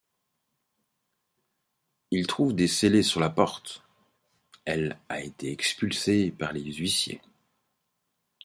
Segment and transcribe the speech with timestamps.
[2.09, 3.83] Il trouve des scellés sur la porte,
[4.65, 7.21] elle a été expulsée par les huissiers.